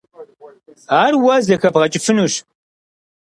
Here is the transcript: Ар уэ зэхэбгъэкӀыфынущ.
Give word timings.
Ар 1.03 1.13
уэ 1.21 1.35
зэхэбгъэкӀыфынущ. 1.45 2.33